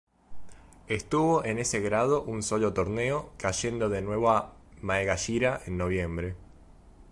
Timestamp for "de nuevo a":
3.87-4.55